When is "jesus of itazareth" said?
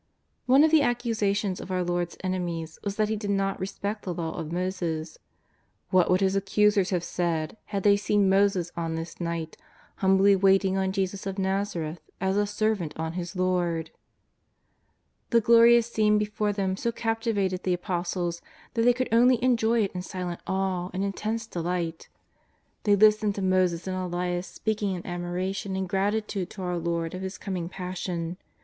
10.91-11.99